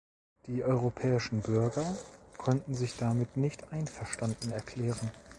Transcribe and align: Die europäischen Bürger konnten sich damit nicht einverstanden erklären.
Die 0.47 0.63
europäischen 0.63 1.41
Bürger 1.41 1.95
konnten 2.39 2.73
sich 2.73 2.97
damit 2.97 3.37
nicht 3.37 3.71
einverstanden 3.71 4.49
erklären. 4.51 5.11